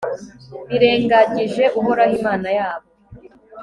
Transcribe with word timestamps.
birengagije 0.69 1.63
uhoraho, 1.79 2.13
imana 2.19 2.49
yabo 2.57 2.87